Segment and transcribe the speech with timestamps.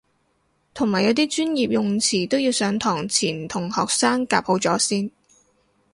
[0.73, 5.11] 同埋有啲專業用詞都要上堂前同學生夾好咗先